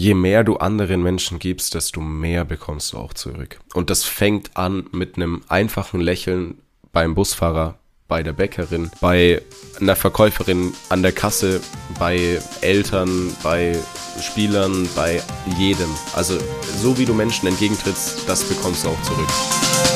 [0.00, 3.60] je mehr du anderen Menschen gibst, desto mehr bekommst du auch zurück.
[3.74, 6.56] Und das fängt an mit einem einfachen Lächeln
[6.92, 7.78] beim Busfahrer,
[8.08, 9.42] bei der Bäckerin, bei
[9.78, 11.60] einer Verkäuferin an der Kasse,
[11.98, 13.76] bei Eltern, bei
[14.20, 15.22] Spielern, bei
[15.58, 15.90] jedem.
[16.14, 16.38] Also
[16.82, 19.89] so wie du Menschen entgegentrittst, das bekommst du auch zurück.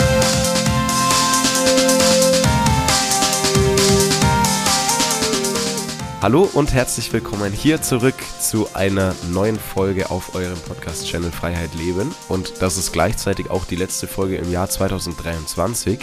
[6.25, 12.15] Hallo und herzlich willkommen hier zurück zu einer neuen Folge auf eurem Podcast-Channel Freiheit Leben.
[12.31, 15.99] Und das ist gleichzeitig auch die letzte Folge im Jahr 2023.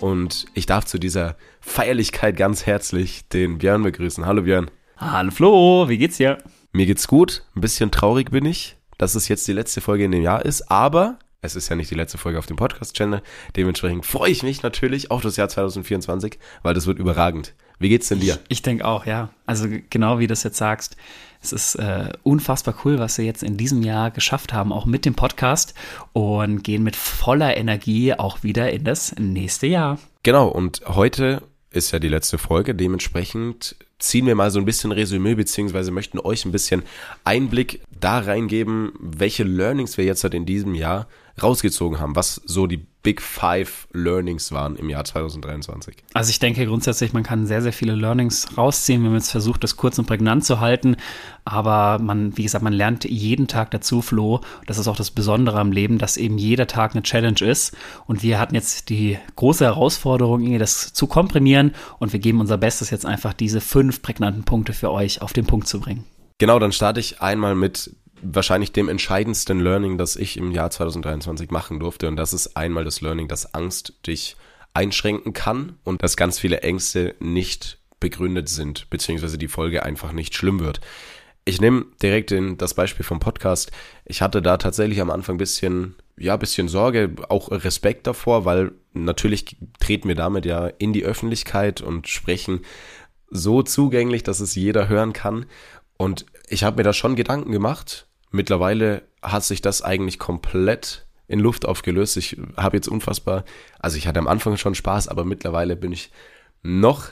[0.00, 4.24] Und ich darf zu dieser Feierlichkeit ganz herzlich den Björn begrüßen.
[4.24, 4.70] Hallo Björn.
[4.96, 6.38] Hallo Flo, wie geht's dir?
[6.72, 7.44] Mir geht's gut.
[7.54, 10.70] Ein bisschen traurig bin ich, dass es jetzt die letzte Folge in dem Jahr ist,
[10.70, 13.20] aber es ist ja nicht die letzte Folge auf dem Podcast-Channel.
[13.56, 17.52] Dementsprechend freue ich mich natürlich auf das Jahr 2024, weil das wird überragend.
[17.80, 18.34] Wie geht's denn dir?
[18.44, 19.30] Ich, ich denke auch, ja.
[19.46, 20.96] Also genau wie du das jetzt sagst,
[21.42, 25.06] es ist äh, unfassbar cool, was wir jetzt in diesem Jahr geschafft haben, auch mit
[25.06, 25.72] dem Podcast
[26.12, 29.98] und gehen mit voller Energie auch wieder in das nächste Jahr.
[30.22, 32.74] Genau, und heute ist ja die letzte Folge.
[32.74, 36.82] Dementsprechend ziehen wir mal so ein bisschen Resümee, beziehungsweise möchten euch ein bisschen
[37.24, 41.06] Einblick da reingeben, welche Learnings wir jetzt halt in diesem Jahr
[41.42, 45.96] rausgezogen haben, was so die Big Five Learnings waren im Jahr 2023.
[46.12, 49.64] Also ich denke grundsätzlich, man kann sehr, sehr viele Learnings rausziehen, wenn man jetzt versucht,
[49.64, 50.96] das kurz und prägnant zu halten.
[51.44, 54.40] Aber man, wie gesagt, man lernt jeden Tag dazu, Flo.
[54.66, 57.74] Das ist auch das Besondere am Leben, dass eben jeder Tag eine Challenge ist.
[58.06, 61.74] Und wir hatten jetzt die große Herausforderung, das zu komprimieren.
[61.98, 65.46] Und wir geben unser Bestes, jetzt einfach diese fünf prägnanten Punkte für euch auf den
[65.46, 66.04] Punkt zu bringen.
[66.36, 71.50] Genau, dann starte ich einmal mit wahrscheinlich dem entscheidendsten Learning, das ich im Jahr 2023
[71.50, 72.08] machen durfte.
[72.08, 74.36] Und das ist einmal das Learning, dass Angst dich
[74.74, 80.34] einschränken kann und dass ganz viele Ängste nicht begründet sind, beziehungsweise die Folge einfach nicht
[80.34, 80.80] schlimm wird.
[81.44, 83.72] Ich nehme direkt in das Beispiel vom Podcast.
[84.04, 89.56] Ich hatte da tatsächlich am Anfang bisschen, ja, bisschen Sorge, auch Respekt davor, weil natürlich
[89.80, 92.60] treten wir damit ja in die Öffentlichkeit und sprechen
[93.30, 95.46] so zugänglich, dass es jeder hören kann.
[95.96, 101.40] Und ich habe mir da schon Gedanken gemacht, Mittlerweile hat sich das eigentlich komplett in
[101.40, 102.16] Luft aufgelöst.
[102.16, 103.44] Ich habe jetzt unfassbar,
[103.78, 106.10] also ich hatte am Anfang schon Spaß, aber mittlerweile bin ich
[106.62, 107.08] noch,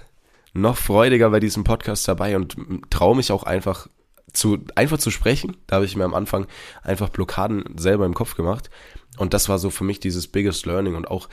[0.52, 2.56] noch freudiger bei diesem Podcast dabei und
[2.90, 3.88] traue mich auch einfach
[4.32, 5.56] zu, einfach zu sprechen.
[5.66, 6.46] Da habe ich mir am Anfang
[6.82, 8.70] einfach Blockaden selber im Kopf gemacht.
[9.16, 11.28] Und das war so für mich dieses biggest learning und auch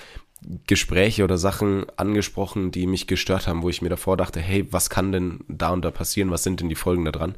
[0.67, 4.89] Gespräche oder Sachen angesprochen, die mich gestört haben, wo ich mir davor dachte, hey, was
[4.89, 6.31] kann denn da und da passieren?
[6.31, 7.35] Was sind denn die Folgen da dran?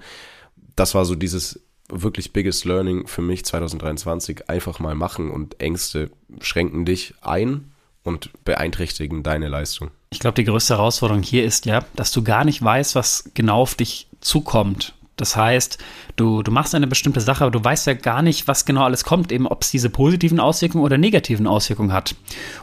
[0.75, 4.50] Das war so dieses wirklich biggest learning für mich 2023.
[4.50, 6.12] Einfach mal machen und Ängste
[6.42, 7.72] schränken dich ein
[8.03, 9.92] und beeinträchtigen deine Leistung.
[10.09, 13.62] Ich glaube, die größte Herausforderung hier ist ja, dass du gar nicht weißt, was genau
[13.62, 14.94] auf dich zukommt.
[15.17, 15.79] Das heißt,
[16.16, 19.03] du, du machst eine bestimmte Sache, aber du weißt ja gar nicht, was genau alles
[19.03, 22.16] kommt, eben ob es diese positiven Auswirkungen oder negativen Auswirkungen hat.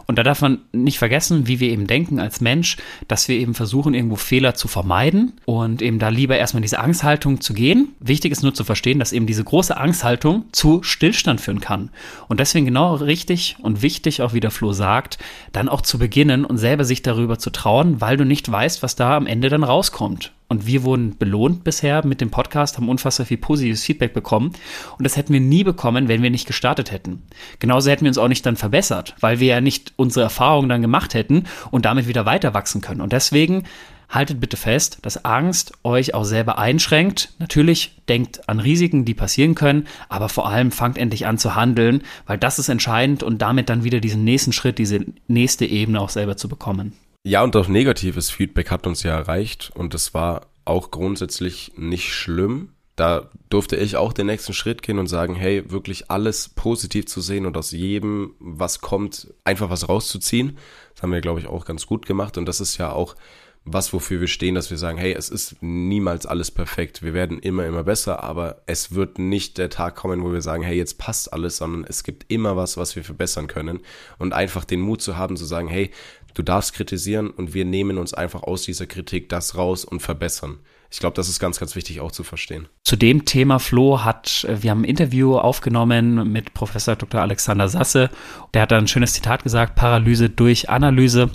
[0.06, 2.76] Und da darf man nicht vergessen, wie wir eben denken als Mensch,
[3.08, 7.40] dass wir eben versuchen, irgendwo Fehler zu vermeiden und eben da lieber erstmal diese Angsthaltung
[7.40, 7.88] zu gehen.
[7.98, 11.90] Wichtig ist nur zu verstehen, dass eben diese große Angsthaltung zu Stillstand führen kann.
[12.28, 15.18] Und deswegen genau richtig und wichtig, auch wie der Flo sagt,
[15.50, 18.94] dann auch zu beginnen und selber sich darüber zu trauen, weil du nicht weißt, was
[18.94, 20.33] da am Ende dann rauskommt.
[20.54, 24.52] Und wir wurden belohnt bisher mit dem Podcast, haben unfassbar viel positives Feedback bekommen.
[24.96, 27.24] Und das hätten wir nie bekommen, wenn wir nicht gestartet hätten.
[27.58, 30.80] Genauso hätten wir uns auch nicht dann verbessert, weil wir ja nicht unsere Erfahrungen dann
[30.80, 33.00] gemacht hätten und damit wieder weiter wachsen können.
[33.00, 33.64] Und deswegen
[34.08, 37.34] haltet bitte fest, dass Angst euch auch selber einschränkt.
[37.40, 42.02] Natürlich denkt an Risiken, die passieren können, aber vor allem fangt endlich an zu handeln,
[42.26, 46.10] weil das ist entscheidend und damit dann wieder diesen nächsten Schritt, diese nächste Ebene auch
[46.10, 46.92] selber zu bekommen.
[47.26, 52.12] Ja, und auch negatives Feedback hat uns ja erreicht und das war auch grundsätzlich nicht
[52.12, 52.74] schlimm.
[52.96, 57.22] Da durfte ich auch den nächsten Schritt gehen und sagen, hey, wirklich alles positiv zu
[57.22, 60.58] sehen und aus jedem, was kommt, einfach was rauszuziehen.
[60.92, 63.16] Das haben wir, glaube ich, auch ganz gut gemacht und das ist ja auch
[63.64, 67.02] was, wofür wir stehen, dass wir sagen, hey, es ist niemals alles perfekt.
[67.02, 70.62] Wir werden immer, immer besser, aber es wird nicht der Tag kommen, wo wir sagen,
[70.62, 73.80] hey, jetzt passt alles, sondern es gibt immer was, was wir verbessern können.
[74.18, 75.90] Und einfach den Mut zu haben, zu sagen, hey,
[76.34, 80.58] du darfst kritisieren und wir nehmen uns einfach aus dieser Kritik das raus und verbessern.
[80.94, 82.68] Ich glaube, das ist ganz, ganz wichtig auch zu verstehen.
[82.84, 87.20] Zu dem Thema, Flo, hat, äh, wir haben ein Interview aufgenommen mit Professor Dr.
[87.20, 88.10] Alexander Sasse.
[88.54, 91.30] Der hat da ein schönes Zitat gesagt, Paralyse durch Analyse.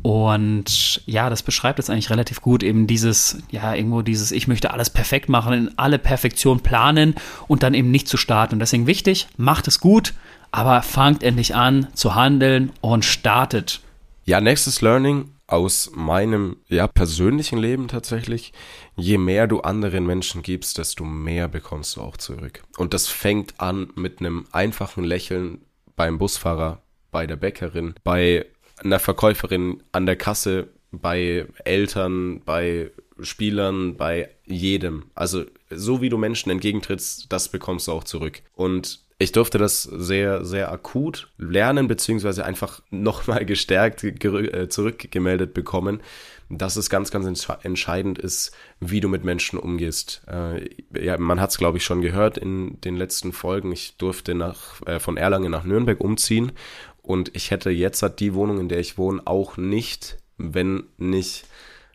[0.00, 4.72] Und ja, das beschreibt jetzt eigentlich relativ gut eben dieses, ja, irgendwo dieses, ich möchte
[4.72, 7.14] alles perfekt machen, in alle Perfektion planen
[7.48, 8.54] und dann eben nicht zu starten.
[8.54, 10.14] Und deswegen wichtig, macht es gut,
[10.52, 13.82] aber fangt endlich an zu handeln und startet.
[14.24, 18.52] Ja, nächstes Learning aus meinem ja persönlichen Leben tatsächlich,
[18.96, 22.62] je mehr du anderen Menschen gibst, desto mehr bekommst du auch zurück.
[22.78, 25.62] Und das fängt an mit einem einfachen Lächeln
[25.96, 28.46] beim Busfahrer, bei der Bäckerin, bei
[28.78, 35.10] einer Verkäuferin an der Kasse, bei Eltern, bei Spielern, bei jedem.
[35.14, 38.42] Also so wie du Menschen entgegentrittst, das bekommst du auch zurück.
[38.54, 46.00] Und ich durfte das sehr, sehr akut lernen, beziehungsweise einfach nochmal gestärkt äh, zurückgemeldet bekommen,
[46.48, 50.22] dass es ganz, ganz entscheidend ist, wie du mit Menschen umgehst.
[50.28, 50.68] Äh,
[51.00, 53.72] ja, man hat es, glaube ich, schon gehört in den letzten Folgen.
[53.72, 56.52] Ich durfte nach, äh, von Erlangen nach Nürnberg umziehen
[57.00, 61.44] und ich hätte jetzt halt die Wohnung, in der ich wohne, auch nicht, wenn nicht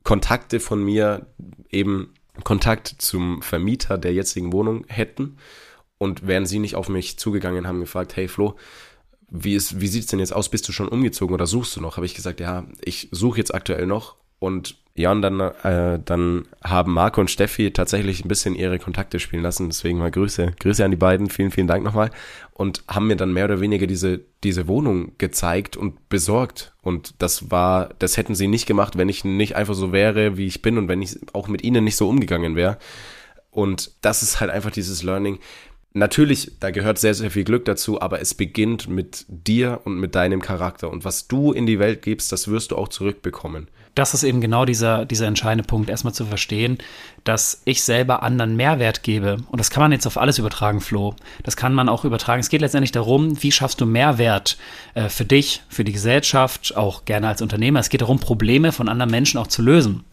[0.04, 1.28] Kontakte von mir
[1.70, 2.14] eben
[2.44, 5.38] Kontakt zum Vermieter der jetzigen Wohnung hätten
[5.98, 8.56] und wären sie nicht auf mich zugegangen, haben gefragt, hey Flo,
[9.30, 10.50] wie, ist, wie sieht's denn jetzt aus?
[10.50, 11.98] Bist du schon umgezogen oder suchst du noch?
[11.98, 16.48] Habe ich gesagt, ja, ich suche jetzt aktuell noch und ja, und dann, äh, dann
[16.64, 19.70] haben Marco und Steffi tatsächlich ein bisschen ihre Kontakte spielen lassen.
[19.70, 21.30] Deswegen mal Grüße, Grüße an die beiden.
[21.30, 22.10] Vielen, vielen Dank nochmal.
[22.54, 26.74] Und haben mir dann mehr oder weniger diese, diese Wohnung gezeigt und besorgt.
[26.82, 30.48] Und das war, das hätten sie nicht gemacht, wenn ich nicht einfach so wäre, wie
[30.48, 32.80] ich bin und wenn ich auch mit ihnen nicht so umgegangen wäre.
[33.52, 35.38] Und das ist halt einfach dieses Learning.
[35.98, 40.14] Natürlich, da gehört sehr, sehr viel Glück dazu, aber es beginnt mit dir und mit
[40.14, 40.92] deinem Charakter.
[40.92, 43.68] Und was du in die Welt gibst, das wirst du auch zurückbekommen.
[43.96, 46.78] Das ist eben genau dieser, dieser entscheidende Punkt, erstmal zu verstehen,
[47.24, 49.38] dass ich selber anderen Mehrwert gebe.
[49.50, 51.16] Und das kann man jetzt auf alles übertragen, Flo.
[51.42, 52.42] Das kann man auch übertragen.
[52.42, 54.60] Es geht letztendlich darum, wie schaffst du Mehrwert
[54.94, 57.80] äh, für dich, für die Gesellschaft, auch gerne als Unternehmer.
[57.80, 60.04] Es geht darum, Probleme von anderen Menschen auch zu lösen.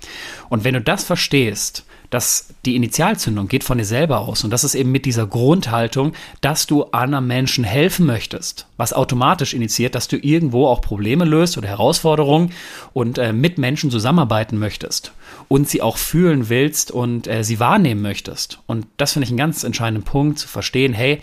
[0.49, 1.85] Und wenn du das verstehst,
[2.15, 4.45] dass die Initialzündung geht von dir selber aus.
[4.45, 9.53] Und das ist eben mit dieser Grundhaltung, dass du anderen Menschen helfen möchtest, was automatisch
[9.53, 12.53] initiiert, dass du irgendwo auch Probleme löst oder Herausforderungen
[12.93, 15.13] und äh, mit Menschen zusammenarbeiten möchtest
[15.49, 18.61] und sie auch fühlen willst und äh, sie wahrnehmen möchtest.
[18.67, 21.21] Und das finde ich einen ganz entscheidenden Punkt, zu verstehen, hey,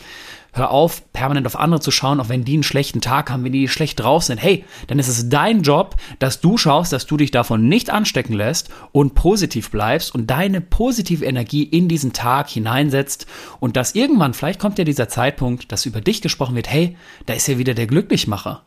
[0.53, 3.53] Hör auf, permanent auf andere zu schauen, auch wenn die einen schlechten Tag haben, wenn
[3.53, 4.37] die schlecht drauf sind.
[4.37, 8.33] Hey, dann ist es dein Job, dass du schaust, dass du dich davon nicht anstecken
[8.33, 13.27] lässt und positiv bleibst und deine positive Energie in diesen Tag hineinsetzt
[13.61, 16.97] und dass irgendwann, vielleicht kommt ja dieser Zeitpunkt, dass über dich gesprochen wird, hey,
[17.27, 18.63] da ist ja wieder der Glücklichmacher.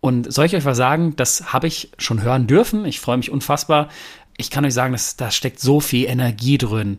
[0.00, 2.84] Und soll ich euch was sagen, das habe ich schon hören dürfen.
[2.84, 3.88] Ich freue mich unfassbar.
[4.38, 6.98] Ich kann euch sagen, dass da steckt so viel Energie drin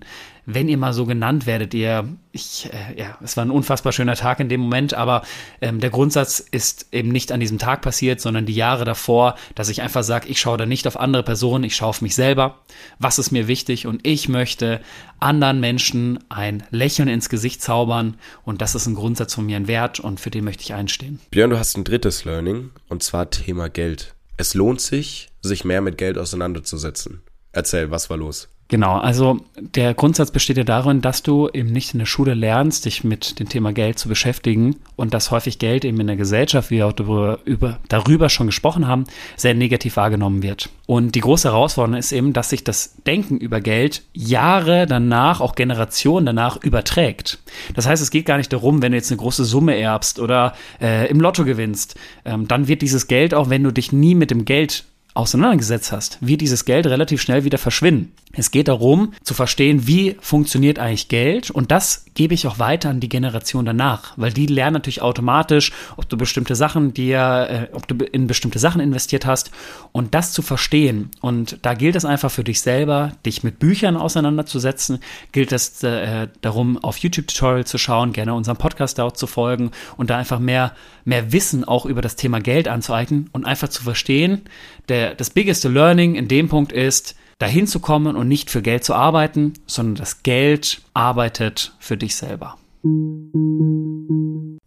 [0.50, 4.16] wenn ihr mal so genannt werdet, ihr, ich, äh, ja, es war ein unfassbar schöner
[4.16, 5.24] Tag in dem Moment, aber
[5.60, 9.68] ähm, der Grundsatz ist eben nicht an diesem Tag passiert, sondern die Jahre davor, dass
[9.68, 12.60] ich einfach sage, ich schaue da nicht auf andere Personen, ich schaue auf mich selber,
[12.98, 14.80] was ist mir wichtig und ich möchte
[15.20, 19.68] anderen Menschen ein Lächeln ins Gesicht zaubern und das ist ein Grundsatz von mir, ein
[19.68, 21.20] Wert und für den möchte ich einstehen.
[21.30, 24.16] Björn, du hast ein drittes Learning und zwar Thema Geld.
[24.38, 27.22] Es lohnt sich, sich mehr mit Geld auseinanderzusetzen.
[27.58, 28.50] Erzähl, was war los?
[28.68, 32.86] Genau, also der Grundsatz besteht ja darin, dass du eben nicht in der Schule lernst,
[32.86, 36.70] dich mit dem Thema Geld zu beschäftigen und dass häufig Geld eben in der Gesellschaft,
[36.70, 39.06] wie wir auch darüber, über, darüber schon gesprochen haben,
[39.38, 40.70] sehr negativ wahrgenommen wird.
[40.86, 45.56] Und die große Herausforderung ist eben, dass sich das Denken über Geld Jahre danach, auch
[45.56, 47.40] Generationen danach überträgt.
[47.74, 50.54] Das heißt, es geht gar nicht darum, wenn du jetzt eine große Summe erbst oder
[50.80, 54.30] äh, im Lotto gewinnst, ähm, dann wird dieses Geld, auch wenn du dich nie mit
[54.30, 54.84] dem Geld
[55.18, 58.14] auseinandergesetzt hast, wird dieses Geld relativ schnell wieder verschwinden.
[58.38, 62.90] Es geht darum, zu verstehen, wie funktioniert eigentlich Geld und das gebe ich auch weiter
[62.90, 67.76] an die Generation danach, weil die lernen natürlich automatisch, ob du bestimmte Sachen dir, äh,
[67.76, 69.52] ob du in bestimmte Sachen investiert hast
[69.92, 71.10] und das zu verstehen.
[71.20, 75.00] Und da gilt es einfach für dich selber, dich mit Büchern auseinanderzusetzen,
[75.32, 80.12] gilt es äh, darum, auf YouTube-Tutorial zu schauen, gerne unserem Podcast dort zu folgen und
[80.12, 80.74] da einfach mehr,
[81.06, 84.44] mehr Wissen auch über das Thema Geld anzueignen und einfach zu verstehen,
[84.90, 88.84] der, das biggest learning in dem Punkt ist, dahin zu kommen und nicht für Geld
[88.84, 92.58] zu arbeiten, sondern das Geld arbeitet für dich selber.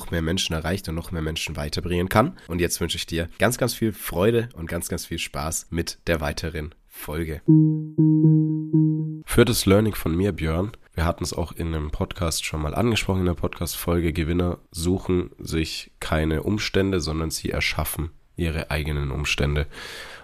[0.00, 2.38] noch mehr Menschen erreicht und noch mehr Menschen weiterbringen kann.
[2.48, 5.98] Und jetzt wünsche ich dir ganz, ganz viel Freude und ganz, ganz viel Spaß mit
[6.06, 7.42] der weiteren Folge.
[9.26, 12.74] Für das Learning von mir, Björn, wir hatten es auch in einem Podcast schon mal
[12.74, 19.66] angesprochen, in der Podcast-Folge, Gewinner suchen sich keine Umstände, sondern sie erschaffen ihre eigenen Umstände.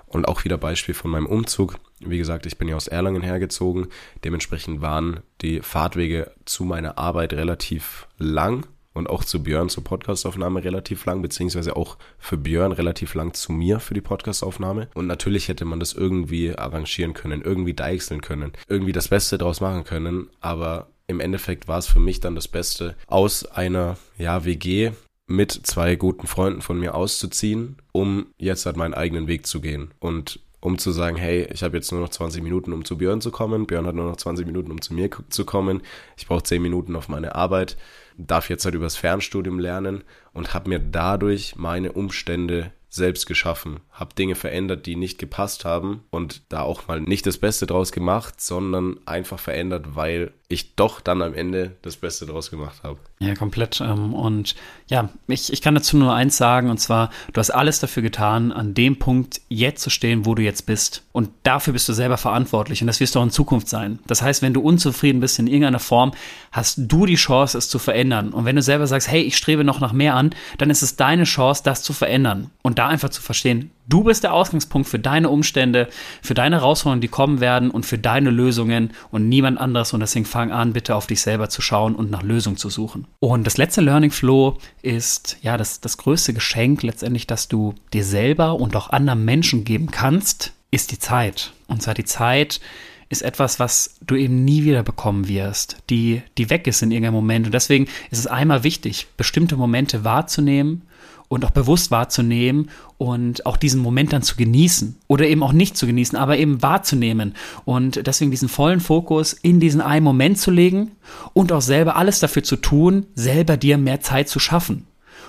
[0.07, 1.79] Und auch wieder Beispiel von meinem Umzug.
[2.01, 3.89] Wie gesagt, ich bin ja aus Erlangen hergezogen.
[4.25, 8.65] Dementsprechend waren die Fahrtwege zu meiner Arbeit relativ lang
[8.97, 13.53] und auch zu Björn zur Podcastaufnahme relativ lang, beziehungsweise auch für Björn relativ lang zu
[13.53, 14.89] mir für die Podcastaufnahme.
[14.95, 19.61] Und natürlich hätte man das irgendwie arrangieren können, irgendwie deichseln können, irgendwie das Beste draus
[19.61, 20.31] machen können.
[20.41, 24.93] Aber im Endeffekt war es für mich dann das Beste, aus einer ja, WG
[25.27, 29.91] mit zwei guten Freunden von mir auszuziehen, um jetzt halt meinen eigenen Weg zu gehen.
[29.99, 33.21] Und um zu sagen, hey, ich habe jetzt nur noch 20 Minuten, um zu Björn
[33.21, 33.67] zu kommen.
[33.67, 35.83] Björn hat nur noch 20 Minuten, um zu mir zu kommen.
[36.17, 37.77] Ich brauche 10 Minuten auf meine Arbeit,
[38.17, 44.15] darf jetzt halt übers Fernstudium lernen und habe mir dadurch meine Umstände selbst geschaffen, habe
[44.15, 48.41] Dinge verändert, die nicht gepasst haben und da auch mal nicht das Beste draus gemacht,
[48.43, 52.99] sondern einfach verändert, weil ich doch dann am Ende das Beste draus gemacht habe.
[53.19, 53.81] Ja, komplett.
[53.81, 54.55] Ähm, und
[54.87, 58.53] ja, ich, ich kann dazu nur eins sagen, und zwar, du hast alles dafür getan,
[58.53, 61.03] an dem Punkt jetzt zu stehen, wo du jetzt bist.
[61.11, 63.99] Und dafür bist du selber verantwortlich und das wirst du auch in Zukunft sein.
[64.07, 66.13] Das heißt, wenn du unzufrieden bist in irgendeiner Form,
[66.53, 68.33] hast du die Chance, es zu verändern.
[68.33, 70.97] Und wenn du selber sagst, hey, ich strebe noch nach mehr an, dann ist es
[70.97, 72.51] deine Chance, das zu verändern.
[72.63, 75.89] Und da einfach zu verstehen, Du bist der Ausgangspunkt für deine Umstände,
[76.21, 79.93] für deine Herausforderungen, die kommen werden und für deine Lösungen und niemand anderes.
[79.93, 83.07] Und deswegen fang an, bitte auf dich selber zu schauen und nach Lösungen zu suchen.
[83.21, 88.05] Und das letzte Learning Flow ist ja das, das größte Geschenk letztendlich, das du dir
[88.05, 91.53] selber und auch anderen Menschen geben kannst, ist die Zeit.
[91.69, 92.61] Und zwar die Zeit,
[93.09, 97.15] ist etwas, was du eben nie wieder bekommen wirst, die, die weg ist in irgendeinem
[97.15, 97.47] Moment.
[97.47, 100.83] Und deswegen ist es einmal wichtig, bestimmte Momente wahrzunehmen
[101.29, 105.77] und auch bewusst wahrzunehmen und auch diesen Moment dann zu genießen oder eben auch nicht
[105.77, 110.51] zu genießen, aber eben wahrzunehmen und deswegen diesen vollen Fokus in diesen einen Moment zu
[110.51, 110.93] legen
[111.33, 114.87] und auch selber alles dafür zu tun, selber dir mehr Zeit zu schaffen.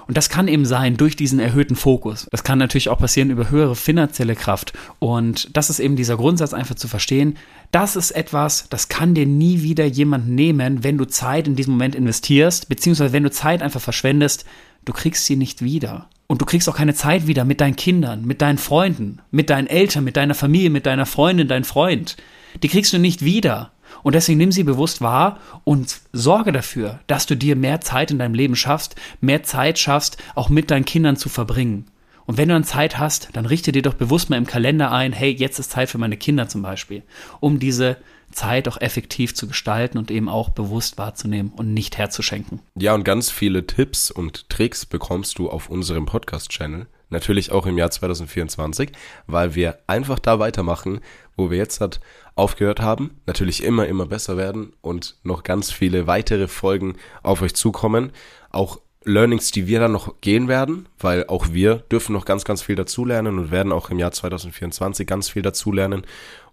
[0.07, 2.27] Und das kann eben sein durch diesen erhöhten Fokus.
[2.31, 4.71] Das kann natürlich auch passieren über höhere finanzielle Kraft.
[4.99, 7.37] Und das ist eben dieser Grundsatz einfach zu verstehen.
[7.71, 11.73] Das ist etwas, das kann dir nie wieder jemand nehmen, wenn du Zeit in diesem
[11.73, 14.45] Moment investierst, beziehungsweise wenn du Zeit einfach verschwendest,
[14.87, 16.09] du kriegst sie nicht wieder.
[16.27, 19.67] Und du kriegst auch keine Zeit wieder mit deinen Kindern, mit deinen Freunden, mit deinen
[19.67, 22.17] Eltern, mit deiner Familie, mit deiner Freundin, dein Freund.
[22.63, 23.71] Die kriegst du nicht wieder.
[24.03, 28.19] Und deswegen nimm sie bewusst wahr und sorge dafür, dass du dir mehr Zeit in
[28.19, 31.85] deinem Leben schaffst, mehr Zeit schaffst, auch mit deinen Kindern zu verbringen.
[32.25, 35.13] Und wenn du dann Zeit hast, dann richte dir doch bewusst mal im Kalender ein,
[35.13, 37.03] hey, jetzt ist Zeit für meine Kinder zum Beispiel,
[37.39, 37.97] um diese
[38.31, 42.59] Zeit auch effektiv zu gestalten und eben auch bewusst wahrzunehmen und nicht herzuschenken.
[42.75, 46.87] Ja, und ganz viele Tipps und Tricks bekommst du auf unserem Podcast-Channel.
[47.09, 48.91] Natürlich auch im Jahr 2024,
[49.27, 50.99] weil wir einfach da weitermachen,
[51.37, 52.01] wo wir jetzt halt
[52.35, 53.21] aufgehört haben.
[53.25, 58.11] Natürlich immer, immer besser werden und noch ganz viele weitere Folgen auf euch zukommen.
[58.51, 62.61] Auch Learnings, die wir dann noch gehen werden, weil auch wir dürfen noch ganz, ganz
[62.61, 66.05] viel dazulernen und werden auch im Jahr 2024 ganz viel dazulernen.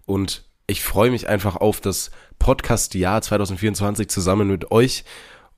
[0.05, 5.03] Und ich freue mich einfach auf das Podcast-Jahr 2024 zusammen mit euch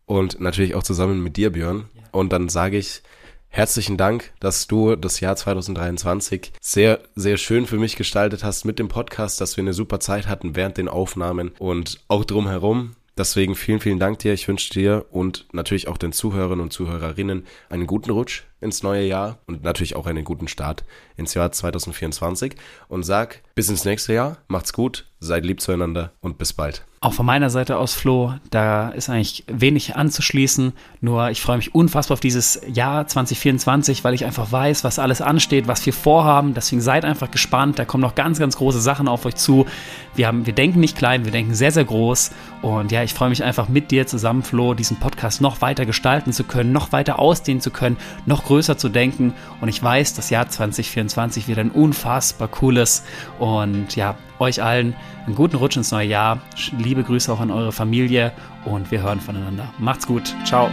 [0.05, 1.85] und natürlich auch zusammen mit dir, Björn.
[2.11, 3.01] Und dann sage ich
[3.49, 8.79] herzlichen Dank, dass du das Jahr 2023 sehr, sehr schön für mich gestaltet hast mit
[8.79, 12.95] dem Podcast, dass wir eine super Zeit hatten während den Aufnahmen und auch drumherum.
[13.17, 14.33] Deswegen vielen, vielen Dank dir.
[14.33, 19.05] Ich wünsche dir und natürlich auch den Zuhörern und Zuhörerinnen einen guten Rutsch ins neue
[19.05, 20.83] Jahr und natürlich auch einen guten Start
[21.15, 22.55] ins Jahr 2024
[22.87, 26.85] und sag bis ins nächste Jahr, macht's gut, seid lieb zueinander und bis bald.
[26.99, 30.73] Auch von meiner Seite aus, Flo, da ist eigentlich wenig anzuschließen.
[30.99, 35.21] Nur ich freue mich unfassbar auf dieses Jahr 2024, weil ich einfach weiß, was alles
[35.21, 36.55] ansteht, was wir vorhaben.
[36.55, 37.77] Deswegen seid einfach gespannt.
[37.77, 39.67] Da kommen noch ganz, ganz große Sachen auf euch zu.
[40.15, 42.31] Wir, haben, wir denken nicht klein, wir denken sehr, sehr groß.
[42.63, 46.33] Und ja, ich freue mich einfach mit dir zusammen, Flo, diesen Podcast noch weiter gestalten
[46.33, 49.33] zu können, noch weiter ausdehnen zu können, noch größer zu denken.
[49.61, 53.03] Und ich weiß, das Jahr 2024 wird ein unfassbar cooles.
[53.39, 56.39] Und ja, euch allen einen guten Rutsch ins neue Jahr.
[56.77, 58.31] Liebe Grüße auch an eure Familie
[58.65, 59.73] und wir hören voneinander.
[59.77, 60.33] Macht's gut.
[60.45, 60.69] Ciao.